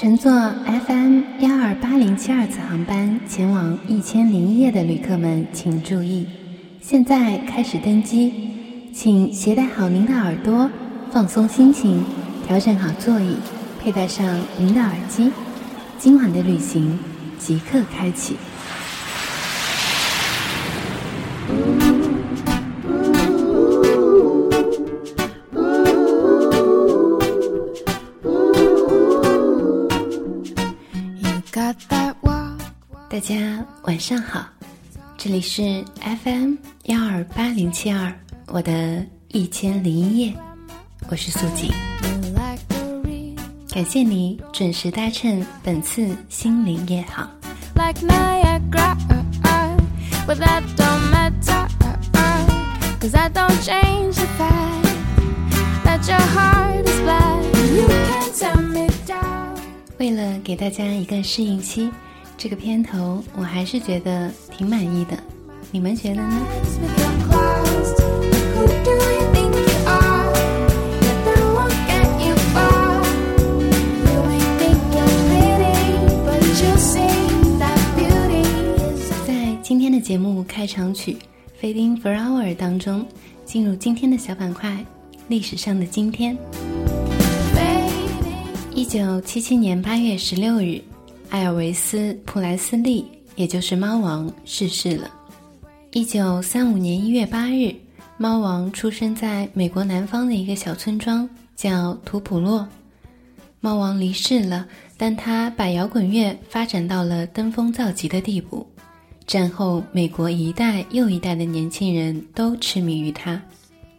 [0.00, 6.24] 乘坐 FM 幺二八零七二次航班前往《一千零一夜》的旅客们请注意，
[6.80, 8.32] 现在开始登机，
[8.94, 10.70] 请携带好您的耳朵，
[11.10, 12.04] 放松心情，
[12.46, 13.38] 调整好座椅，
[13.82, 14.24] 佩戴上
[14.56, 15.32] 您的耳机，
[15.98, 16.96] 今晚的旅行
[17.36, 18.36] 即刻开启。
[33.88, 34.46] 晚上好，
[35.16, 35.82] 这里是
[36.22, 38.12] FM 幺二八零七二，
[38.48, 40.34] 我的一千零一夜，
[41.08, 41.72] 我是素锦，
[43.70, 47.26] 感谢你准时搭乘本次心灵夜航。
[59.96, 61.90] 为了给大家一个适应期。
[62.40, 65.18] 这个片头我还是觉得挺满意的，
[65.72, 66.40] 你们觉得呢？
[79.26, 81.16] 在今天的节目开场曲
[81.60, 83.04] 《Fading Flower》当中，
[83.44, 84.78] 进入今天的小板块——
[85.26, 86.38] 历史上的今天。
[88.72, 90.80] 一九七七年八月十六日。
[91.30, 93.04] 艾尔维斯·普莱斯利，
[93.36, 95.10] 也就是猫王逝世了。
[95.92, 97.74] 一九三五年一月八日，
[98.16, 102.66] 猫王出生在美国南方的一个小村庄，叫图普洛。
[103.60, 108.66] 猫王离世了，但他把摇滚乐发展到了登峰造极的地步。
[109.26, 113.40] 战后，美国一代又一代的年轻人都痴迷于他。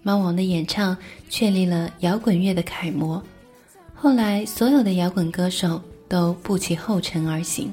[0.01, 0.97] 猫王的演唱
[1.29, 3.21] 确立了摇滚乐的楷模。
[3.93, 5.79] 后来，所有的摇滚歌手。
[6.09, 7.71] 都步其后尘而行，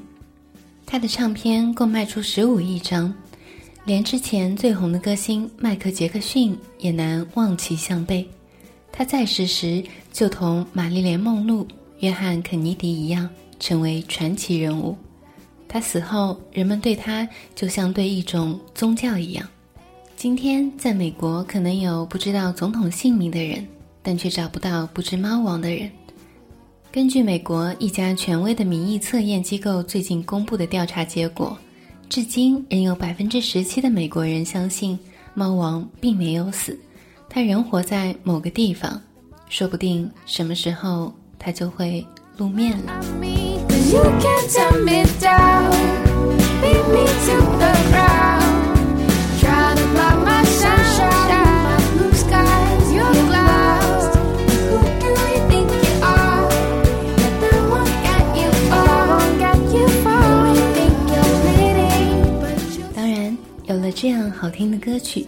[0.85, 3.13] 他的唱片共卖出十五亿张，
[3.83, 8.25] 连之前最红的歌星迈克杰克逊也难望其项背。
[8.91, 11.67] 他在世时就同玛丽莲梦露、
[11.99, 13.27] 约翰肯尼迪一样，
[13.59, 14.95] 成为传奇人物。
[15.67, 19.45] 他死后，人们对他就像对一种宗教一样。
[20.15, 23.67] 今天在美国，可能有不知道总统姓名的人，
[24.01, 25.91] 但却找不到不知猫王的人。
[26.97, 31.55] 根据美国一家权威的民意测验机构最近公布的调查结果，
[32.09, 34.97] 至今仍有百分之十七的美国人相信
[35.35, 36.75] 猫王并没有死，
[37.29, 38.99] 他仍活在某个地方，
[39.47, 42.03] 说不定什么时候他就会
[42.35, 42.99] 露面了。
[63.99, 65.25] 这样好听的歌曲，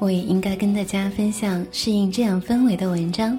[0.00, 3.38] 我也应该跟大家分享适应这样氛围的文章。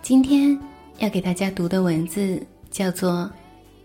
[0.00, 0.56] 今天
[0.98, 3.22] 要给大家读的文字叫做《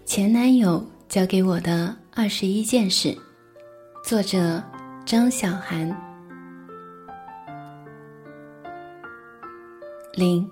[0.06, 3.10] 前男友教给我的二十一件事》，
[4.08, 4.62] 作者
[5.08, 5.90] 张小涵。
[10.14, 10.48] 零，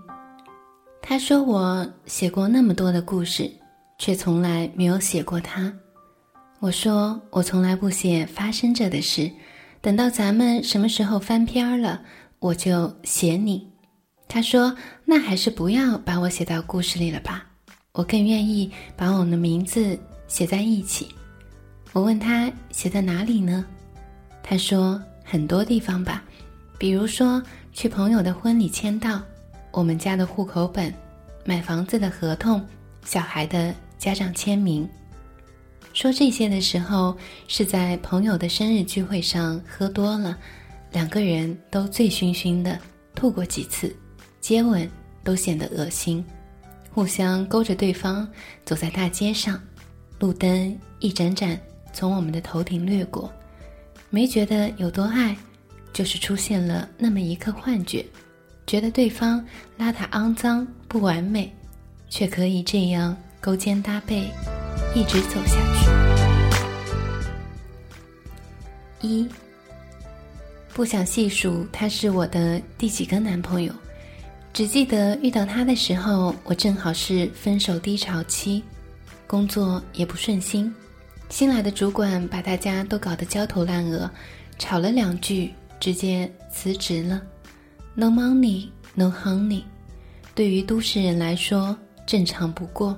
[1.00, 3.48] 他说我写过那么多的故事，
[4.00, 5.72] 却从来没有写过他。
[6.62, 9.32] 我说，我从来不写发生着的事，
[9.82, 12.04] 等到咱们什么时候翻篇儿了，
[12.38, 13.68] 我就写你。
[14.28, 14.72] 他说，
[15.04, 17.44] 那还是不要把我写到故事里了吧，
[17.94, 21.08] 我更愿意把我们的名字写在一起。
[21.94, 23.66] 我问他写在哪里呢？
[24.44, 26.24] 他说很多地方吧，
[26.78, 27.42] 比如说
[27.74, 29.20] 去朋友的婚礼签到，
[29.72, 30.94] 我们家的户口本，
[31.44, 32.64] 买房子的合同，
[33.04, 34.88] 小孩的家长签名。
[35.94, 37.16] 说这些的时候，
[37.48, 40.38] 是在朋友的生日聚会上喝多了，
[40.92, 42.80] 两个人都醉醺醺的，
[43.14, 43.94] 吐过几次，
[44.40, 44.90] 接吻
[45.24, 46.24] 都显得恶心，
[46.92, 48.28] 互相勾着对方
[48.64, 49.62] 走在大街上，
[50.18, 51.60] 路灯一盏盏
[51.92, 53.32] 从我们的头顶掠过，
[54.10, 55.36] 没觉得有多爱，
[55.92, 58.06] 就是出现了那么一刻幻觉，
[58.66, 59.46] 觉得对方
[59.78, 61.54] 邋遢肮脏不完美，
[62.10, 64.24] 却可以这样勾肩搭背。
[64.94, 65.81] 一直走下去。
[69.02, 69.28] 一，
[70.74, 73.74] 不想细数他是我的第几个男朋友，
[74.54, 78.64] 只记得遇到他的时候，我正好是分手低潮期，
[79.28, 80.74] 工作也不顺心，
[81.30, 84.10] 新来的主管把大家都搞得焦头烂额，
[84.60, 87.22] 吵了两句，直接辞职了。
[87.94, 89.64] No money, no honey，
[90.36, 91.76] 对于都市人来说
[92.06, 92.98] 正常不过。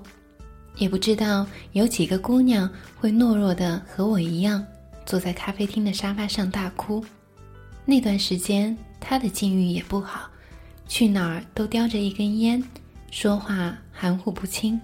[0.78, 2.68] 也不知道有几个姑娘
[3.00, 4.66] 会懦弱的和我一样，
[5.06, 7.04] 坐在咖啡厅的沙发上大哭。
[7.86, 10.30] 那段时间，他的境遇也不好，
[10.88, 12.64] 去哪儿都叼着一根烟，
[13.12, 14.80] 说话含糊不清。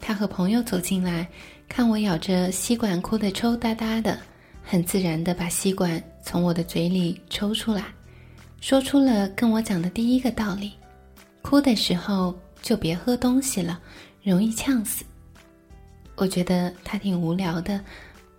[0.00, 1.26] 他和朋友走进来，
[1.68, 4.18] 看我咬着吸管哭得抽搭搭的，
[4.62, 7.86] 很自然地把吸管从我的嘴里抽出来，
[8.60, 10.72] 说出了跟我讲的第一个道理：
[11.40, 13.80] 哭的时候就别喝东西了，
[14.22, 15.02] 容易呛死。
[16.16, 17.80] 我觉得他挺无聊的，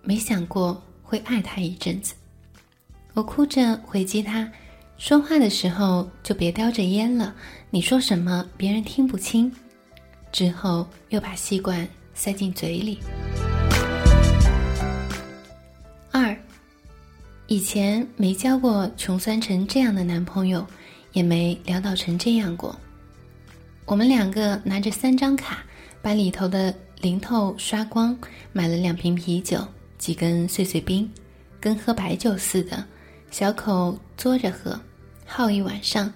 [0.03, 2.13] 没想过会爱他一阵子。
[3.13, 4.51] 我哭着回击他，
[4.97, 7.33] 说话的时候就别叼着烟了，
[7.69, 9.49] 你说什么别人听不清。
[10.31, 12.99] 之后又把吸管塞进嘴里。
[16.11, 16.37] 二，
[17.47, 20.65] 以前没交过穷酸成这样的男朋友，
[21.13, 22.75] 也没潦倒成这样过。
[23.85, 25.63] 我们两个拿着三张卡，
[26.01, 26.73] 把里头的。
[27.01, 28.17] 零头刷光，
[28.51, 29.59] 买了两瓶啤酒，
[30.05, 31.09] 几根碎碎冰，
[31.59, 32.85] 跟喝白酒似的，
[33.31, 34.79] 小口嘬着喝，
[35.25, 36.13] 耗一晚上。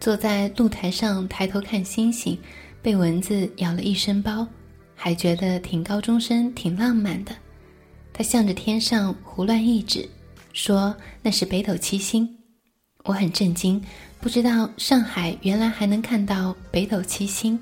[0.00, 2.36] 坐在露台上抬头看星星，
[2.82, 4.44] 被蚊子咬了一身包，
[4.96, 7.32] 还觉得挺高中生，挺浪漫的。
[8.12, 10.08] 他向着天上胡乱一指，
[10.52, 10.92] 说
[11.22, 12.28] 那是北斗七星。
[13.04, 13.80] 我很震惊，
[14.20, 17.56] 不知道上海原来还能看到北斗七星。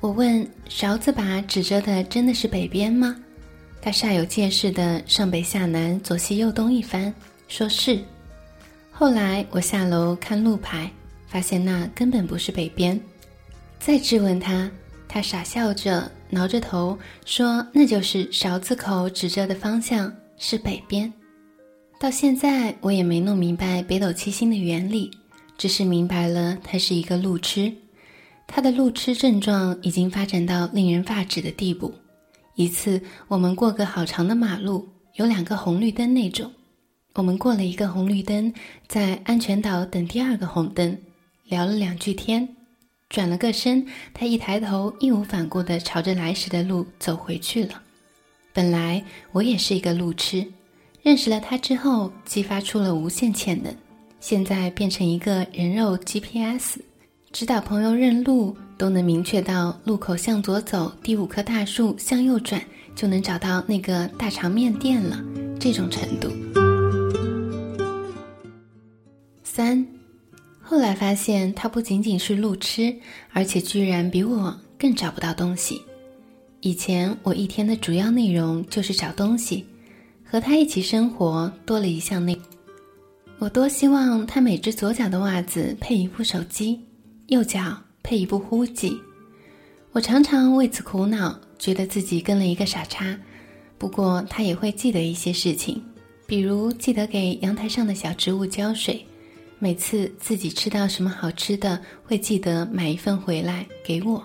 [0.00, 3.16] 我问勺子把指着的真的是北边吗？
[3.86, 7.14] 他煞有介事的上北下南左西右东一番，
[7.46, 8.00] 说是。
[8.90, 10.90] 后来我下楼看路牌，
[11.28, 13.00] 发现那根本不是北边。
[13.78, 14.68] 再质问他，
[15.06, 21.12] 他傻笑着挠着头说那就是勺子口指着的方向是北边。
[22.00, 25.08] 到现在我也没弄明白北斗七星的原理，
[25.56, 27.72] 只是明白了它是一个路痴。
[28.48, 31.94] 他的路痴症状已经发展到令人发指的地步。
[32.56, 36.50] 一次，我们过个好长的马路，有两个红绿灯那种。
[37.14, 38.52] 我们过了一个红绿灯，
[38.88, 40.98] 在安全岛等第二个红灯，
[41.44, 42.48] 聊了两句天，
[43.10, 47.82] 转了个身，他一抬头，义无反顾地朝着来时的路走回去了。
[48.54, 50.46] 本来我也是一个路痴，
[51.02, 53.70] 认识了他之后，激发出了无限潜能，
[54.18, 56.80] 现在变成一个人肉 GPS。
[57.32, 62.62] 指导朋友认路都能明确到路口向左走，第五棵大树向右转，
[62.94, 65.22] 就能找到那个大肠面店了。
[65.58, 66.30] 这种程度。
[69.42, 69.86] 三，
[70.60, 72.94] 后来发现他不仅仅是路痴，
[73.32, 75.80] 而且居然比我更找不到东西。
[76.60, 79.64] 以前我一天的主要内容就是找东西，
[80.24, 82.38] 和他一起生活多了一项内，
[83.38, 86.80] 我多希望他每只左脚的袜子配一部手机。
[87.28, 87.76] 右脚
[88.06, 88.96] 配一部呼记，
[89.90, 93.18] 我常常为此苦恼，觉得自己跟了一个傻叉。
[93.78, 95.82] 不过他也会记得一些事情，
[96.24, 99.04] 比如记得给阳台上的小植物浇水，
[99.58, 104.24] 每次自己吃到什么好吃的，会记得买一份回来给我。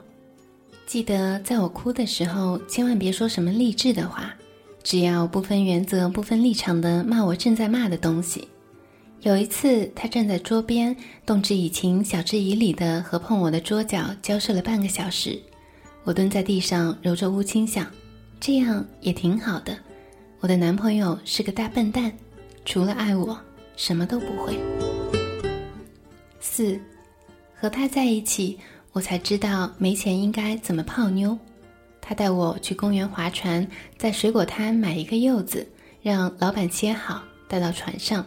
[0.86, 4.32] 记得在我哭的时候，千万别说什么励志的话，
[4.84, 8.48] 只要不分原则、不分立场的骂我正在骂的东西。
[9.22, 10.96] 有一次，他站在桌边，
[11.28, 15.40] 动之以情，晓之以理的和碰我的桌角交涉了半个小时。
[16.04, 17.86] 我蹲在地上揉着乌青，想，
[18.40, 19.78] 这样也挺好的。
[20.40, 22.12] 我的男朋友是个大笨蛋，
[22.66, 23.40] 除了爱我，
[23.78, 24.60] 什么都不会。
[26.40, 26.80] 四，
[27.56, 28.58] 和他在一起，
[28.92, 31.38] 我才知道没钱应该怎么泡妞。
[32.02, 33.68] 他带我去公园划船，
[34.00, 35.68] 在水果摊买一个柚子，
[36.02, 38.26] 让老板切好，带到船上。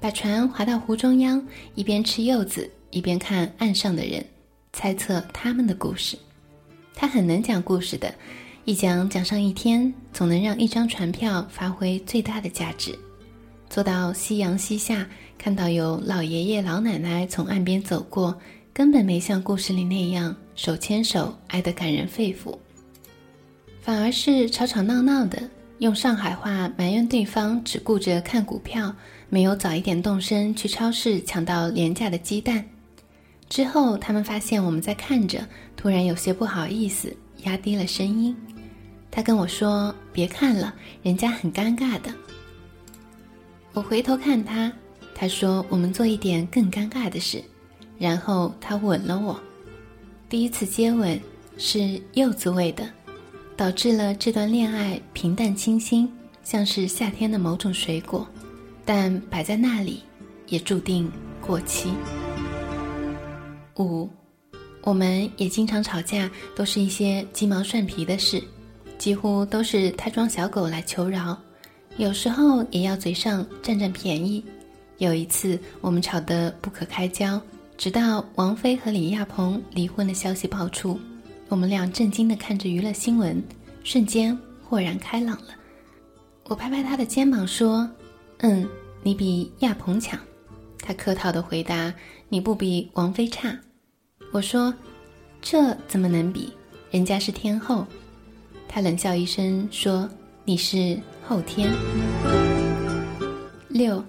[0.00, 4.24] 把船划到湖中央，一边吃柚子，一边看岸上的人，
[4.72, 6.16] 猜测他们的故事。
[6.94, 8.14] 他很能讲故事的，
[8.64, 12.96] 一讲讲上一天，总能让一张船票发挥最大的价值。
[13.68, 18.38] 坐到夕阳西下，看到有老爷爷老奶奶从岸边走过，
[18.72, 22.56] 根本没像故事里那样手牵手爱得感人肺腑，
[23.80, 25.42] 反而是吵吵闹闹的，
[25.78, 28.94] 用上海话埋怨对方只顾着看股票。
[29.30, 32.64] 没有早一点动身去超市抢到廉价的鸡蛋，
[33.48, 38.34] 之后他们发现我们在看着，突然有些不好意思，压低了声音。
[39.10, 42.12] 他跟我说：“别看了，人家很尴尬的。”
[43.74, 44.72] 我回头看他，
[45.14, 47.42] 他说：“我们做一点更尴尬的事。”
[47.98, 49.38] 然后他吻了我，
[50.28, 51.20] 第一次接吻
[51.56, 52.88] 是柚子味的，
[53.56, 56.10] 导致了这段恋爱平淡清新，
[56.42, 58.26] 像是夏天的某种水果。
[58.88, 60.02] 但摆在那里，
[60.46, 61.90] 也注定过期。
[63.76, 64.08] 五，
[64.80, 68.42] 我们也经常吵架，都是一些鸡毛蒜皮的事，
[68.96, 71.36] 几乎都是他装小狗来求饶，
[71.98, 74.42] 有时候也要嘴上占占便宜。
[74.96, 77.38] 有一次，我们吵得不可开交，
[77.76, 80.98] 直到王菲和李亚鹏离婚的消息爆出，
[81.50, 83.44] 我们俩震惊地看着娱乐新闻，
[83.84, 85.48] 瞬间豁然开朗了。
[86.44, 87.86] 我拍拍他的肩膀说
[88.38, 88.68] ：“嗯，
[89.02, 90.18] 你比亚鹏强。”
[90.80, 91.92] 他客套地回答
[92.28, 93.58] ：“你不比王菲差。”
[94.32, 94.72] 我说
[95.42, 96.52] ：“这怎么能比？
[96.90, 97.86] 人家是天后。”
[98.68, 100.08] 他冷笑一声说
[100.44, 101.70] ：“你是后天。”
[103.68, 104.02] 六。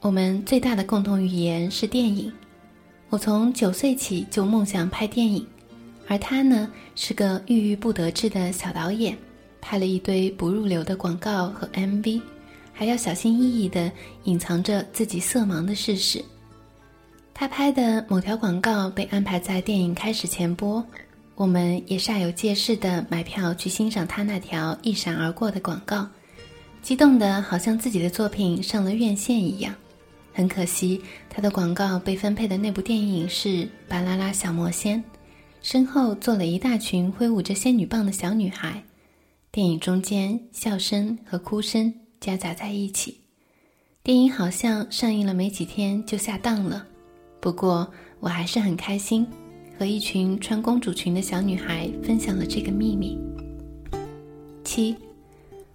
[0.00, 2.32] 我们最大的共同语言是电影。
[3.08, 5.44] 我从九岁起就梦想拍电影，
[6.06, 9.16] 而他呢是个郁郁不得志的小导演，
[9.60, 12.20] 拍了一堆不入流的广告和 MV，
[12.76, 13.90] 还要小心翼翼地
[14.24, 16.22] 隐藏着自己色盲的事实。
[17.32, 20.84] 他拍的某条广告被安排在电影开始前播，
[21.34, 26.06] 我们也煞有介事地买票去欣赏他那条一闪而过的广告，
[26.82, 29.74] 激动得好像自己的作品上了院线一样。
[30.34, 33.48] 很可惜，他的广告被分配的那部电影是
[33.88, 34.98] 《巴啦啦小魔仙》，
[35.62, 38.82] 身后坐了一大群挥舞着仙女棒的小女孩，
[39.50, 43.20] 电影中间笑声和哭声夹杂在一起。
[44.02, 46.86] 电影好像上映了没几天就下档了，
[47.40, 49.26] 不过我还是很开心，
[49.78, 53.18] 和一群穿公主裙的小女孩分享了这个秘密。
[54.62, 54.96] 七，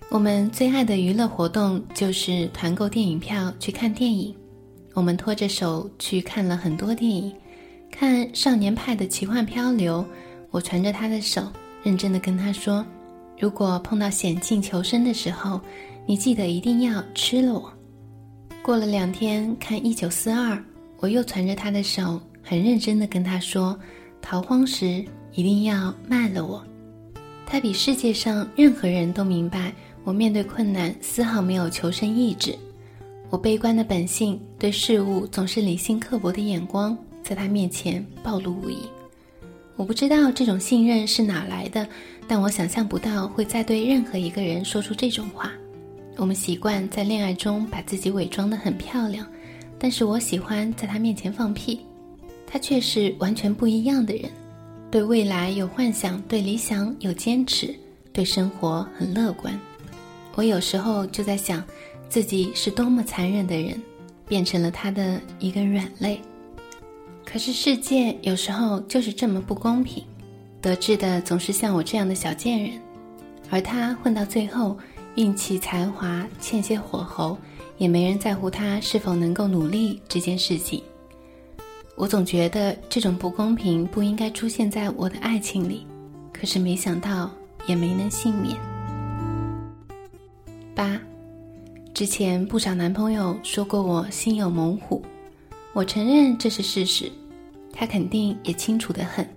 [0.09, 4.35] 我们最爱的娱乐活动就是团购电影票去看电影。
[4.93, 7.33] 我们拖着手去看了很多电影，
[7.89, 9.99] 看《少年派的奇幻漂流》，
[10.51, 11.49] 我传着他的手，
[11.83, 12.85] 认真的跟他说
[13.39, 15.61] ：“如果碰到险境求生的时候，
[16.05, 17.71] 你记得一定要吃了我。”
[18.63, 20.55] 过了两天看《一九四二》，
[20.99, 23.79] 我又传着他的手，很认真的跟他说
[24.21, 25.03] ：“逃荒时
[25.33, 26.63] 一定要卖了我。”
[27.45, 32.55] 他比世界上任何人都明白，我面对困难丝毫没有求生意志。
[33.29, 38.77] 我悲观的本性，对事物总是理性刻薄的眼光，在他面前暴露无遗。
[39.75, 41.87] 我不知道这种信任是哪来的，
[42.27, 45.51] 但我想象不到会再对任何一个人说出这种话。
[46.21, 49.25] 我们习惯在恋爱中把自己伪装得很漂亮，
[49.79, 51.79] 但是我喜欢在他面前放屁。
[52.45, 54.29] 他却是完全不一样的人，
[54.91, 57.73] 对未来有幻想，对理想有坚持，
[58.13, 59.59] 对生活很乐观。
[60.35, 61.63] 我有时候就在想。
[62.07, 63.81] 自己是多么残忍的人，
[64.27, 66.21] 变成了他的一个软肋。
[67.25, 70.03] 可是世界有时候就是这么不公平，
[70.61, 72.73] 得志的总是像我这样的小贱人，
[73.49, 74.77] 而他混到最后，
[75.15, 77.37] 运气才华欠些火候，
[77.77, 80.81] 也没人在乎他是否能够努力这件事情。
[81.95, 85.85] 我总觉得这种不公平不应该出现在我的爱情里，
[86.31, 87.29] 可是没想到
[87.67, 88.57] 也没能幸免。
[90.73, 90.99] 八。
[91.93, 95.03] 之前不少男朋友说过我心有猛虎，
[95.73, 97.11] 我承认这是事实，
[97.71, 99.27] 他肯定也清楚的很，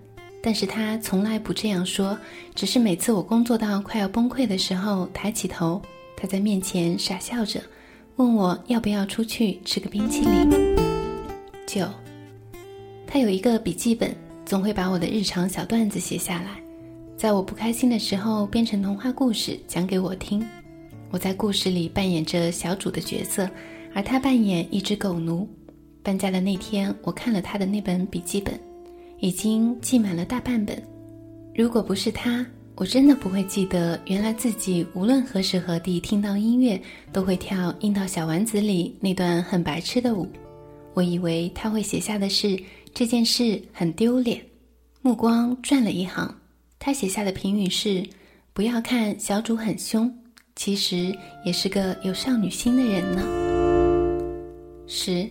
[0.47, 2.17] 但是他从来不这样说，
[2.55, 5.81] 只是每次我工作到快要崩溃的时候，抬起头，
[6.15, 7.63] 他在面前傻笑着，
[8.17, 10.51] 问我要不要出去吃个冰淇淋。
[11.67, 11.89] 九，
[13.07, 16.63] 他有一个笔记本，总会把我的日常小段子写下来，
[17.17, 20.47] 在我不开心的时候编成童话故事讲给我听。
[21.11, 23.49] 我在故事里扮演着小主的角色，
[23.95, 25.49] 而他扮演一只狗奴。
[26.03, 28.61] 搬家的那天，我看了他的那本笔记本，
[29.25, 30.77] 已经记满了大半本。
[31.55, 36.79] 如果不是他，我真的不会记得，原来自己无论何时何地听到音乐，
[37.11, 40.29] 都会跳《樱桃小丸子》里那段很白痴的舞。
[40.93, 42.63] 我以为他会写下的是
[42.93, 44.45] 这件事很丢脸。
[45.01, 46.31] 目光转了一行，
[46.79, 48.07] 他写下的评语是：
[48.53, 50.15] 不要看小主很凶。
[50.55, 51.17] 其实
[51.47, 53.23] 也是个有少女心的人呢。
[54.87, 55.27] 十，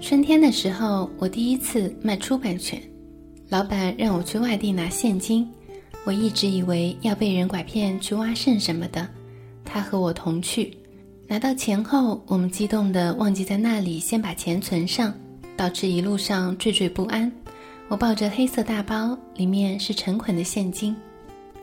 [0.00, 2.82] 春天的时候，我第一次卖出版权，
[3.54, 5.48] 老板让我去外地拿现金，
[6.02, 9.08] 我一直以为要被人拐骗去挖肾什么的，
[9.64, 10.76] 他和我同去，
[11.28, 15.14] 拿到钱后，我们激动的忘记在那里先把钱存上，
[15.56, 17.30] 导致一路上惴惴不安。
[17.86, 20.92] 我抱着黑色大包，里面是成捆的现金。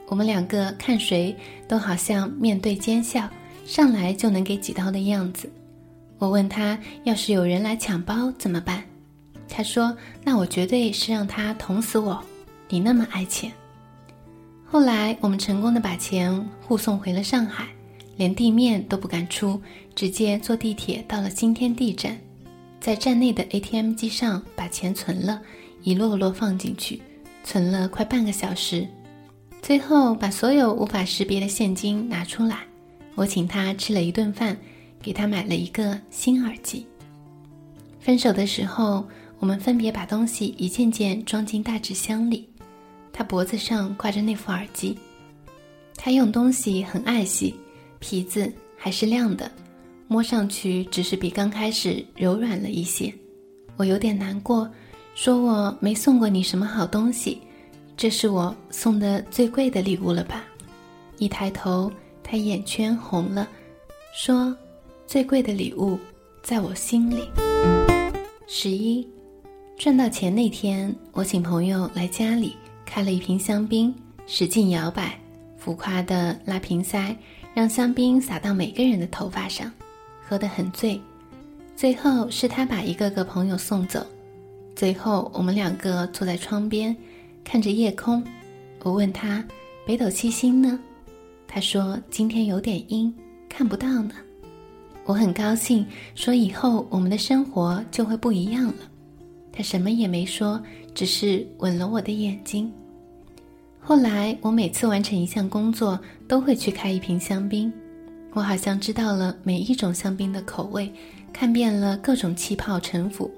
[0.08, 1.36] 我们两个看谁
[1.68, 3.30] 都好像面对奸笑，
[3.66, 5.52] 上来就能给几刀的样子。
[6.20, 8.82] 我问他，要是有人来抢包怎么办？
[9.52, 12.24] 他说：“那我绝对是让他捅死我。
[12.70, 13.52] 你那么爱钱。”
[14.66, 16.34] 后来我们成功的把钱
[16.66, 17.68] 护送回了上海，
[18.16, 19.62] 连地面都不敢出，
[19.94, 22.18] 直接坐地铁到了新天地站，
[22.80, 25.42] 在站内的 ATM 机上把钱存了，
[25.84, 27.02] 一摞摞放进去，
[27.44, 28.88] 存了快半个小时。
[29.62, 32.60] 最后把所有无法识别的现金拿出来，
[33.16, 34.58] 我请他吃了一顿饭，
[35.02, 36.88] 给他买了一个新耳机。
[38.00, 39.06] 分手的时候，
[39.42, 42.48] 我们分别把东西一件件装进大纸箱里。
[43.12, 44.96] 他脖子上挂着那副耳机，
[45.98, 47.56] 他用东西很爱惜，
[47.98, 49.52] 皮子还是亮的，
[50.08, 53.12] 摸上去只是比刚开始柔软了一些。
[53.78, 54.70] 我有点难过，
[55.16, 57.42] 说我没送过你什么好东西，
[57.98, 60.46] 这是我送的最贵的礼物了吧？
[61.18, 63.50] 一抬头，他眼圈红了，
[64.16, 64.56] 说
[65.08, 65.98] ：“最贵的礼物，
[66.44, 67.28] 在我心里。”
[68.48, 69.08] 十一，
[69.82, 72.56] 赚到钱那天，我请朋友来家里。
[72.86, 73.92] 开了一瓶香槟，
[74.28, 75.20] 使劲摇摆，
[75.58, 77.18] 浮夸的拉瓶塞，
[77.56, 79.72] 让香槟洒到每个人的头发上，
[80.24, 81.02] 喝得很醉。
[81.76, 84.06] 最后是他把一个个朋友送走，
[84.76, 86.96] 最后我们两个坐在窗边，
[87.44, 88.24] 看着夜空。
[88.84, 89.44] 我问他
[89.84, 90.80] ：“北斗七星呢？”
[91.50, 93.12] 他说：“今天有点阴，
[93.50, 94.14] 看不到呢。”
[95.06, 95.84] 我很高兴，
[96.14, 98.91] 说以后我们的生活就会不一样了。
[99.52, 100.62] 他什么也没说，
[100.94, 102.72] 只是吻了我的眼睛。
[103.80, 107.72] 后来，我每次完成一项工作，都会去开一瓶香槟。
[108.34, 110.90] 我好像知道了每一种香槟的口味，
[111.34, 113.30] 看遍了各种气泡沉浮，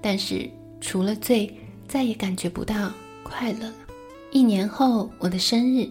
[0.00, 1.52] 但是除了醉，
[1.86, 2.90] 再也感觉不到
[3.22, 3.74] 快乐了。
[4.32, 5.88] 一年后，我的生日，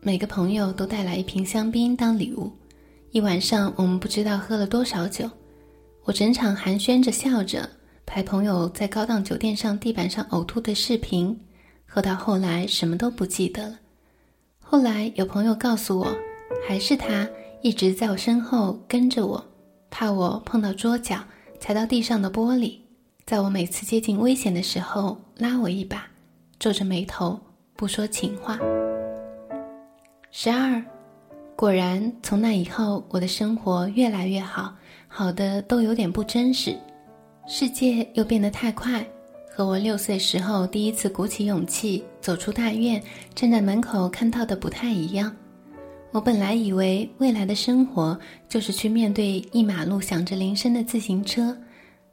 [0.00, 2.50] 每个朋友都带来一瓶香槟当礼物。
[3.12, 5.30] 一晚上，我们不知道喝了多少酒。
[6.02, 7.70] 我整场寒暄着笑着，
[8.06, 11.38] 拍朋友在高档酒店上地板上呕吐的视频。
[11.86, 13.78] 喝到后来什么都不记得了。
[14.58, 16.12] 后来有朋友告诉我，
[16.66, 17.28] 还是他
[17.62, 19.44] 一直在我身后跟着我，
[19.90, 21.22] 怕我碰到桌角，
[21.60, 22.76] 踩到地上的玻璃，
[23.24, 26.04] 在我每次接近危险的时候拉我一把，
[26.58, 27.38] 皱着眉头
[27.76, 28.58] 不说情话。
[30.32, 30.82] 十二，
[31.54, 34.74] 果然从那以后，我的生活越来越好，
[35.06, 36.76] 好的都有点不真实，
[37.46, 39.04] 世界又变得太快。
[39.56, 43.00] 和我六岁时候第一次鼓起勇气走出大院，
[43.34, 45.34] 站在门口看到的不太一样。
[46.10, 51.56] 我本来以为未来的生活就是去面对一马路响着铃声的自行车，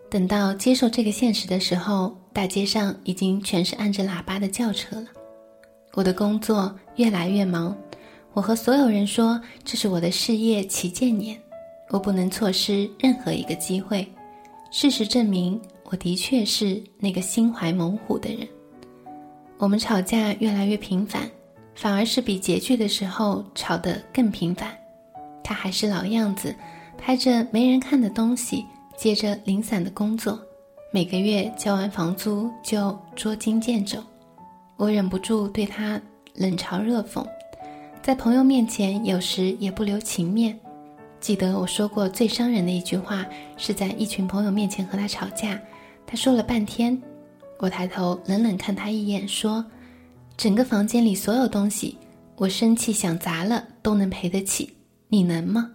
[0.09, 5.07] 等到接受这个现实的时候，大街上已经全是按着喇叭的轿车了。
[5.93, 7.75] 我的工作越来越忙，
[8.33, 11.39] 我和所有人说这是我的事业旗舰年，
[11.89, 14.07] 我不能错失任何一个机会。
[14.71, 15.61] 事实证明。
[15.91, 18.47] 我的确是那个心怀猛虎的人。
[19.57, 21.29] 我们吵架越来越频繁，
[21.75, 24.71] 反而是比拮据的时候吵得更频繁。
[25.43, 26.55] 他还是老样子，
[26.97, 30.39] 拍着没人看的东西，接着零散的工作，
[30.93, 34.01] 每个月交完房租就捉襟见肘。
[34.77, 36.01] 我忍不住对他
[36.35, 37.27] 冷嘲热讽，
[38.01, 40.57] 在朋友面前有时也不留情面。
[41.21, 43.23] 记得我说过最伤人的一句话，
[43.55, 45.61] 是在一群朋友面前和他吵架。
[46.07, 46.99] 他说了半天，
[47.59, 49.63] 我抬头冷冷看他一眼，说
[50.35, 51.95] ：“整个房间里所有东西，
[52.37, 54.75] 我生气想砸了都能赔得起，
[55.09, 55.71] 你能吗？”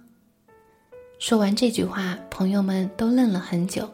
[1.21, 3.89] 说完这句话，朋友们都愣了很久，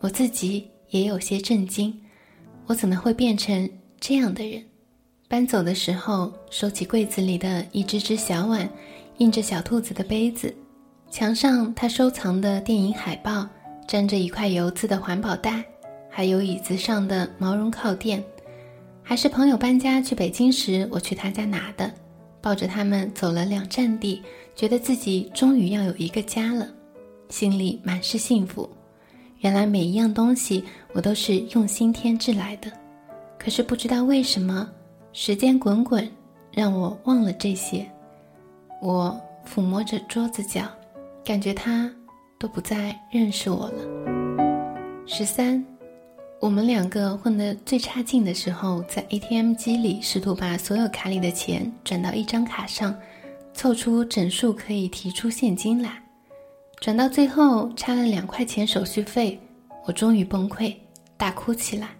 [0.00, 1.98] 我自己也有些震惊，
[2.66, 4.62] 我怎么会变成这样的人？
[5.26, 8.68] 搬走的时候，收起柜子里的一只只小碗，
[9.16, 10.54] 印着小兔子的杯子，
[11.12, 13.46] 墙上他收藏的电影海报，
[13.86, 15.62] 粘着一块油渍的环保袋。
[16.08, 18.24] 还有椅子上的毛绒靠垫，
[19.02, 21.92] 还是朋友搬家去北京时我去他家拿的。
[22.40, 24.22] 抱着他们走了两站地，
[24.56, 26.66] 觉得自己终于要有一个家了，
[27.28, 28.66] 心里满是幸福。
[29.40, 32.72] 原来每一样东西我都是用心添置来的，
[33.38, 34.66] 可是不知道为什么，
[35.12, 36.10] 时间滚滚，
[36.52, 37.86] 让我忘了这些。
[38.80, 40.62] 我抚摸着桌子角，
[41.24, 41.90] 感觉他
[42.38, 45.04] 都不再认识我了。
[45.06, 45.64] 十三。
[46.40, 52.92] 我们两个混得最差劲的时候，在 ATM 机里试图把所有卡里的钱转到一张卡上，
[53.54, 56.02] 凑出整数可以提出现金来。
[56.80, 59.40] 转到最后差了两块钱手续费，
[59.86, 60.74] 我终于崩溃，
[61.16, 61.90] 大哭起来。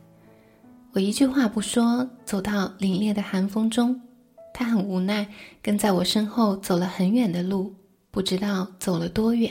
[0.92, 4.00] 我一句话不说，走到凛冽的寒风中，
[4.52, 5.24] 他很无奈，
[5.62, 7.72] 跟在我身后走了很远的路，
[8.12, 9.51] 不知道走了多远，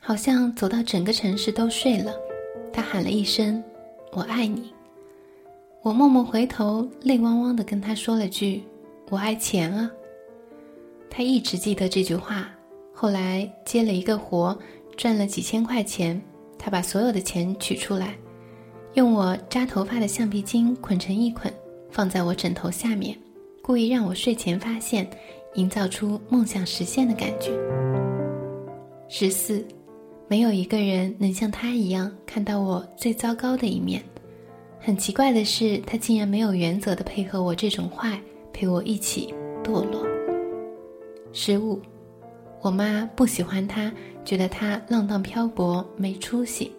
[0.00, 2.10] 好像走到整个城市都睡了。
[2.72, 3.62] 他喊了一声。
[4.12, 4.72] 我爱你。
[5.82, 8.62] 我默默回头，泪汪汪的跟他说了句
[9.10, 9.90] ：“我爱钱啊。”
[11.10, 12.48] 他一直记得这句话。
[12.94, 14.58] 后来接了一个活，
[14.96, 16.20] 赚了几千块钱。
[16.58, 18.16] 他把所有的钱取出来，
[18.94, 21.52] 用我扎头发的橡皮筋捆成一捆，
[21.90, 23.18] 放在我枕头下面，
[23.60, 25.10] 故意让我睡前发现，
[25.54, 27.50] 营造出梦想实现的感觉。
[29.08, 29.64] 十四，
[30.28, 34.02] 没有一个人能像他一样看到我最糟糕的一面。
[34.80, 38.20] 很奇怪的是，他竟然没有原则的配合我这种坏，
[38.52, 40.04] 陪我一起堕落。
[41.32, 41.80] 十五，
[42.60, 43.92] 我妈不喜欢他，
[44.24, 46.72] 觉得他浪荡漂泊，没出息。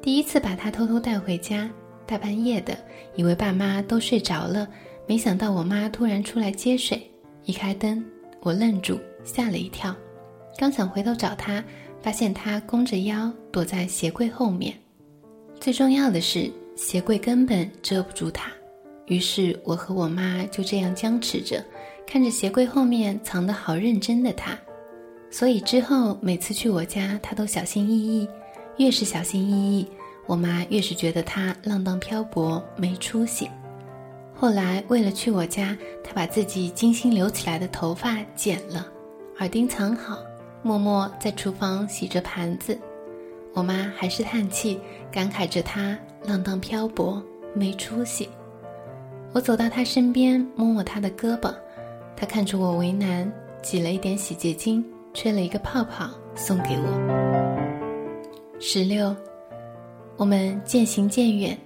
[0.00, 1.68] 第一次把他偷偷带回家，
[2.06, 2.78] 大半夜的，
[3.14, 4.66] 以为爸妈都睡着了，
[5.06, 7.02] 没想到我妈突然出来接水，
[7.48, 8.04] 一开灯，
[8.42, 9.96] 我愣住，吓了一跳，
[10.58, 11.64] 刚想回头找他，
[12.02, 14.74] 发现他弓着腰躲在鞋柜后面，
[15.58, 18.52] 最重要的是鞋柜根本遮不住他，
[19.06, 21.64] 于是我和我妈就这样僵持着，
[22.06, 24.54] 看着鞋柜后面藏得好认真的他，
[25.30, 28.28] 所以之后每次去我家，他都小心翼翼。
[28.76, 29.88] 越是小心翼翼，
[30.26, 33.48] 我妈越是觉得他浪荡漂泊没出息。
[34.40, 38.86] 后来为了去我家，他把自己精心留起来的头发剪了，
[39.40, 40.18] 耳钉藏好，
[40.62, 42.78] 默默在厨房洗着盘子。
[43.52, 47.20] 我妈还是叹气，感慨着他浪荡漂泊
[47.52, 48.28] 没出息。
[49.32, 51.52] 我走到他身边，摸摸他的胳膊，
[52.16, 58.54] 他看出我为难，挤了一点洗洁精，吹了一个泡泡送给我。
[58.60, 59.14] 十六，
[60.16, 61.58] 我们渐行渐远，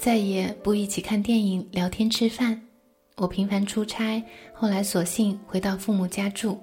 [0.00, 2.58] 再也不一起看电影、聊天、吃饭。
[3.18, 6.58] 我频繁出差，后来索性回到父母家住。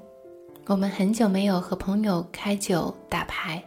[0.66, 3.64] 我们很久没有和朋友开酒打牌，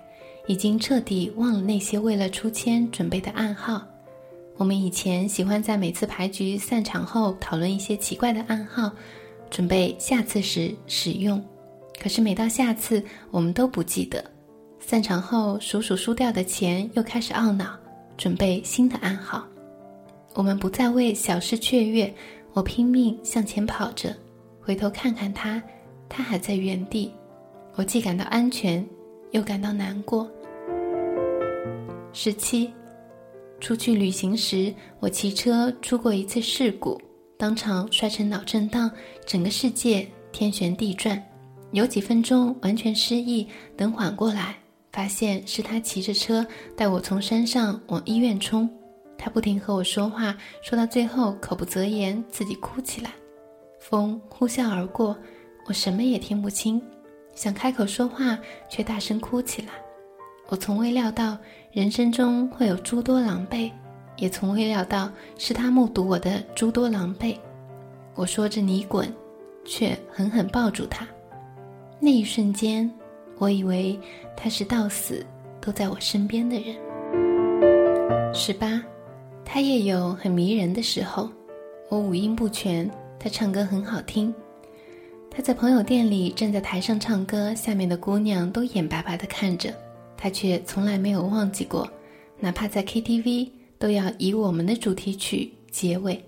[0.49, 3.81] 已经彻底忘了那些为了出签准备的暗号。
[4.57, 8.91] 我们以前喜欢在每次牌局散场后讨论一些奇怪的暗号，
[9.51, 11.41] 准备下次时使用。
[12.03, 14.25] 可是每到下次，我们都不记得。
[14.81, 17.79] 散场后，数数输掉的钱，又开始懊恼，
[18.17, 19.47] 准备新的暗号。
[20.35, 22.13] 我们不再为小事雀跃，
[22.53, 24.15] 我拼命向前跑着，
[24.61, 25.63] 回头看看他，
[26.09, 27.13] 他还在原地。
[27.75, 28.85] 我既感到安全，
[29.33, 30.31] 又感到难过。
[32.13, 32.73] 十七，
[33.59, 37.01] 出去旅行时，我骑车出过一次事故，
[37.37, 38.91] 当场摔成脑震荡，
[39.27, 41.21] 整个世界天旋地转，
[41.73, 44.57] 有几分钟完全失忆，等缓过来。
[44.93, 46.45] 发现是他骑着车
[46.77, 48.69] 带我从山上往医院冲，
[49.23, 53.11] 他不停和我说话，说到最后口不择言，自己哭起来。
[53.79, 55.15] 风呼啸而过，
[55.67, 56.81] 我什么也听不清，
[57.35, 58.39] 想开口说话，
[58.71, 59.69] 却大声哭起来。
[60.49, 61.37] 我从未料到
[61.71, 63.71] 人生中会有诸多狼狈，
[64.17, 67.37] 也从未料到是他目睹我的诸多狼狈。
[68.15, 69.13] 我说着你滚，
[69.67, 71.07] 却狠狠抱住他。
[72.01, 72.91] 那一瞬间。
[73.39, 73.99] 我以为
[74.37, 75.25] 他是到死
[75.63, 76.77] 都在我身边的人。
[78.35, 78.83] 十八，
[79.53, 81.29] 他也有很迷人的时候。
[81.89, 84.33] 我五音不全，他唱歌很好听。
[85.29, 89.75] 他在朋友店里站在台上唱歌，下面的姑娘都眼巴巴地看着，
[90.17, 91.91] 他却从来没有忘记过，
[92.39, 96.25] 哪怕在 KTV 都要以我们的主题曲结尾。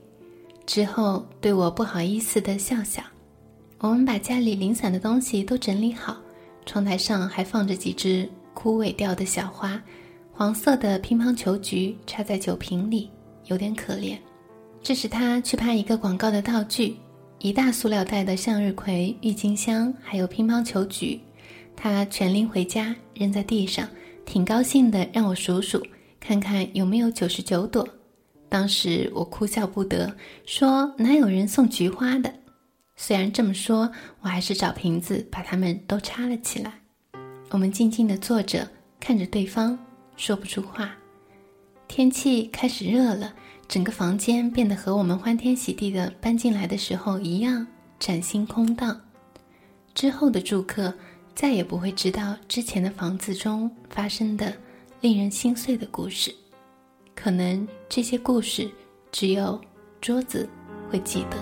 [0.67, 3.01] 之后对我不好意思地笑笑。
[3.79, 6.17] 我们把家里零散的东西都整理好。
[6.67, 9.81] 窗台上还放着几只枯萎掉的小花，
[10.43, 13.09] 黄色的乒乓球菊插在酒瓶里，
[13.45, 14.19] 有点可怜。
[14.83, 16.97] 这是他去拍一个广告的道具，
[17.39, 21.21] 一大塑料袋的向日葵、郁金香，还有乒乓球菊。
[21.77, 23.89] 他全拎回家扔在地上，
[24.27, 25.81] 挺高兴的，让我数数，
[26.19, 27.89] 看看有没有九十九朵。
[28.49, 30.13] 当时我哭笑不得，
[30.45, 32.35] 说哪有人送菊花的。
[32.97, 33.89] 虽然这么说，
[34.21, 36.73] 我还是找瓶子把它们都插了起来。
[37.51, 39.79] 我们静静地坐着，看着对方，
[40.17, 40.95] 说不出话。
[41.89, 43.35] 天气开始热了，
[43.69, 47.67] 整个房间变得和我们欢天喜地的搬进来的时候一样
[47.99, 48.99] 崭新空荡。
[49.95, 50.95] 之后的住客
[51.35, 54.55] 再也不会知道之前的房子中发生的
[55.03, 56.35] 令人心碎的故事，
[57.15, 58.71] 可能这些故事
[59.11, 59.61] 只有
[60.01, 60.49] 桌子
[60.89, 61.37] 会记得。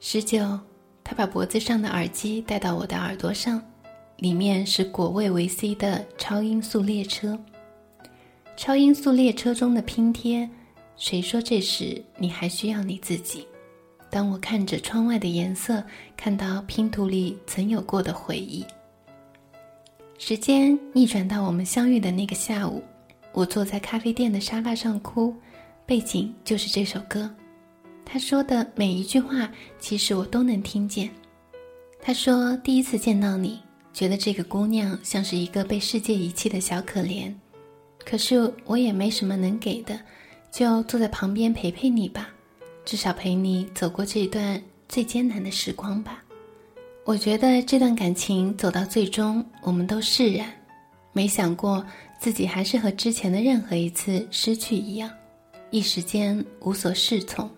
[0.00, 0.58] 十九，
[1.04, 3.60] 他把脖子上的耳机戴到我的耳朵上，
[4.18, 7.38] 里面是果味维 C 的超音速列车。
[8.56, 10.48] 超音速列车中的拼贴，
[10.96, 13.46] 谁说这时你还需要你自己？
[14.08, 15.84] 当我看着窗外的颜色，
[16.16, 18.64] 看到拼图里曾有过的回忆。
[20.18, 22.82] 时间逆转到我们相遇的那个下午，
[23.32, 25.34] 我坐在咖啡店的沙发上哭，
[25.84, 27.30] 背景就是这首歌。
[28.02, 31.10] 他说的每一句话，其实我都能听见。
[32.00, 33.60] 他说：“第一次见到你，
[33.96, 37.32] 觉得这个姑娘像是一个被世界遗弃的小可怜。
[38.04, 39.98] 可是我也没什么能给的，
[40.52, 42.28] 就坐在旁边陪陪你吧，
[42.84, 46.22] 至少陪你走过这段最艰难的时光吧。
[47.06, 50.52] 我觉得这段感情走到最终，我们都释然，
[51.14, 51.82] 没想过
[52.20, 55.10] 自己还是和之前的任何一次失去一样，
[55.70, 57.48] 一时间无所适从。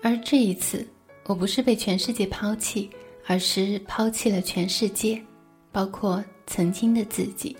[0.00, 0.86] 而这一次，
[1.24, 2.88] 我不是被全世界抛弃，
[3.26, 5.20] 而是抛弃了全世界，
[5.72, 7.56] 包括曾经的自己。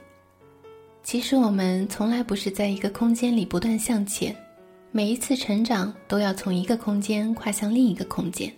[1.03, 4.37] 其实我们从来不是在一个空间里不断向前，
[4.93, 8.53] 每一次成长都要从一个空间跨向另一个空间。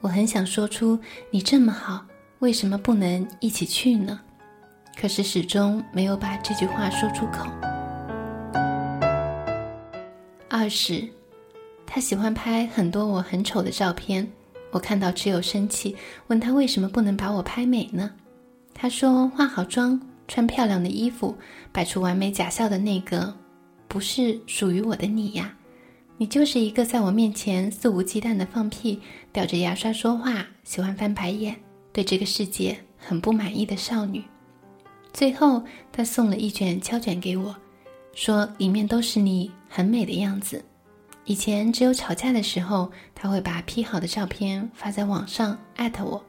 [0.00, 0.98] 我很想说出
[1.30, 2.04] “你这么好，
[2.40, 4.18] 为什么不能一起去呢？”
[4.98, 7.46] 可是始终没有把这句话说出口。
[10.48, 11.08] 二是，
[11.86, 14.28] 他喜欢拍很多我很丑的照片，
[14.70, 18.10] 我看到只有生气，问他为什么不能把我拍美呢？
[18.74, 21.36] 他说：“化好妆。”穿漂亮的衣服，
[21.72, 23.34] 摆出完美假笑的那个，
[23.86, 25.54] 不是属于我的你呀！
[26.16, 28.98] 你就是一个在我面前肆无忌惮的放屁、
[29.30, 31.54] 叼着牙刷说话、喜欢翻白眼、
[31.92, 34.24] 对这个世界很不满意的少女。
[35.12, 37.54] 最后，他送了一卷胶卷给我，
[38.14, 40.64] 说里面都是你很美的样子。
[41.24, 46.24] 以前只有吵架的时候，他会把 P 好的照片发在网上，艾特我。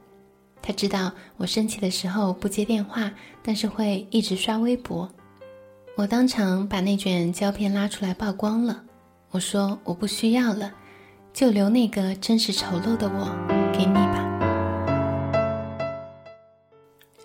[0.65, 3.11] 他知道我生气的时候不接电话，
[3.43, 5.11] 但是会一直刷微博。
[5.97, 8.81] 我当场把那卷胶片拉出来曝光了。
[9.29, 10.73] 我说我不需要了，
[11.33, 14.23] 就留那个真实丑陋的我给你吧。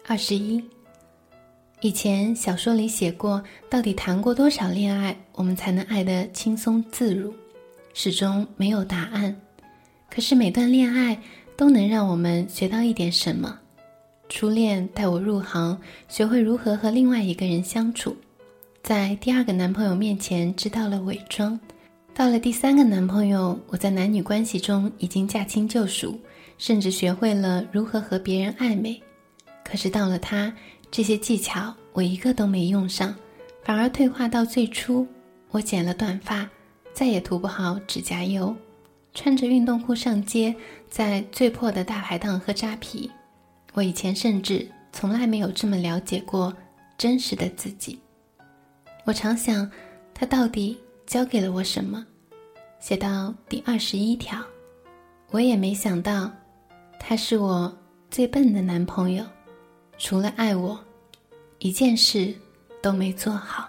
[0.05, 0.61] 二十一，
[1.81, 7.33] 以前小说里写过，到底谈过多少恋爱，我们才能爱得轻松自如？
[7.95, 9.41] 始终没有答案。
[10.11, 11.17] 可是每段恋爱。
[11.59, 13.59] 都能让我们学到一点什么。
[14.29, 18.17] 初恋带我入行，学会如何和另外一个人相处，
[18.81, 21.59] 在第二个男朋友面前知道了伪装，
[22.15, 26.17] 到了第三个男朋友，我在男女关系中已经驾轻就熟，
[26.59, 29.03] 甚至学会了如何和别人暧昧。
[29.65, 30.55] 可是到了他，
[30.93, 33.13] 这些技巧我一个都没用上，
[33.65, 35.05] 反而退化到最初。
[35.51, 36.49] 我剪了短发，
[36.93, 38.55] 再也涂不好指甲油。
[39.15, 40.55] 穿着运动裤上街，
[40.89, 43.11] 在最破的大排档喝扎啤。
[43.75, 46.55] 我以前甚至从来没有这么了解过
[46.97, 47.99] 真实的自己。
[49.05, 49.71] 我常想，
[50.15, 52.05] 他到底教给了我什么？
[52.81, 54.41] 写到第二十一条，
[55.31, 56.31] 我也没想到，
[56.99, 57.77] 他是我
[58.11, 59.25] 最笨的男朋友，
[59.99, 60.79] 除了爱我，
[61.59, 62.33] 一件事
[62.81, 63.69] 都没做好。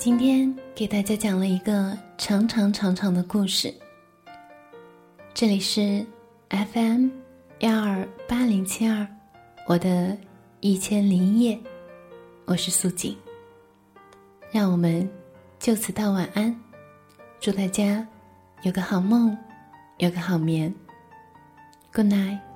[0.00, 3.70] 今天给大家讲了一个长长长长的故事。
[5.34, 6.02] 这里是
[6.48, 7.10] FM
[7.58, 9.06] 幺二八零七二，
[9.66, 10.16] 我的
[10.60, 11.60] 一千零一夜，
[12.46, 13.14] 我是素锦。
[14.50, 15.06] 让我们
[15.58, 16.58] 就此道晚安，
[17.38, 18.08] 祝大家
[18.62, 19.36] 有个好梦，
[19.98, 20.74] 有个好眠。
[21.92, 22.49] Good night。